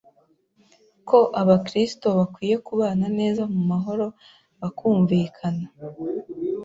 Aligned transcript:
ko 1.09 1.19
abakristo 1.41 2.05
bakwiye 2.17 2.55
kubana 2.67 3.05
neza 3.19 3.41
mu 3.53 3.61
mahoro, 3.71 4.05
bakumvikana. 4.59 5.65